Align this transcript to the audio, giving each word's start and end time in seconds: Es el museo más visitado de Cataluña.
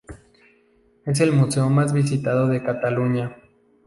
Es 1.05 1.19
el 1.19 1.31
museo 1.31 1.69
más 1.69 1.93
visitado 1.93 2.47
de 2.47 2.63
Cataluña. 2.63 3.35